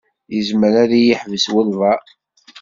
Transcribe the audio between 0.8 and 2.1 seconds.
ad yi-d-iḥbes walbɛaḍ.